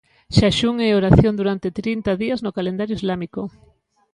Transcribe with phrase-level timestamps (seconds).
[0.37, 3.41] Xaxún e oración durante trinta días no calendario islámico.